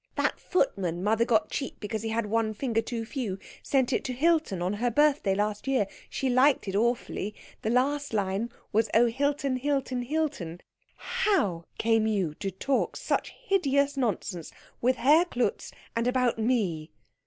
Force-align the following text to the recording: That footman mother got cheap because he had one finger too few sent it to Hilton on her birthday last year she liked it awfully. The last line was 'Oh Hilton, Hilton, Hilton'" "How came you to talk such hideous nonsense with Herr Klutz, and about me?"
That 0.15 0.39
footman 0.39 1.03
mother 1.03 1.25
got 1.25 1.51
cheap 1.51 1.79
because 1.79 2.01
he 2.01 2.09
had 2.09 2.25
one 2.25 2.55
finger 2.55 2.81
too 2.81 3.05
few 3.05 3.37
sent 3.61 3.93
it 3.93 4.03
to 4.05 4.13
Hilton 4.13 4.59
on 4.59 4.73
her 4.81 4.89
birthday 4.89 5.35
last 5.35 5.67
year 5.67 5.85
she 6.09 6.27
liked 6.27 6.67
it 6.67 6.75
awfully. 6.75 7.35
The 7.61 7.69
last 7.69 8.11
line 8.11 8.49
was 8.73 8.89
'Oh 8.95 9.05
Hilton, 9.05 9.57
Hilton, 9.57 10.01
Hilton'" 10.01 10.59
"How 11.23 11.65
came 11.77 12.07
you 12.07 12.33
to 12.39 12.49
talk 12.49 12.95
such 12.95 13.29
hideous 13.43 13.95
nonsense 13.95 14.51
with 14.81 14.95
Herr 14.95 15.23
Klutz, 15.23 15.71
and 15.95 16.07
about 16.07 16.39
me?" 16.39 16.89